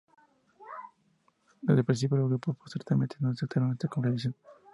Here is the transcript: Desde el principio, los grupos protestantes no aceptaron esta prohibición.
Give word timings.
Desde 1.61 1.79
el 1.81 1.85
principio, 1.85 2.17
los 2.17 2.27
grupos 2.29 2.57
protestantes 2.57 3.21
no 3.21 3.29
aceptaron 3.29 3.73
esta 3.73 3.87
prohibición. 3.87 4.35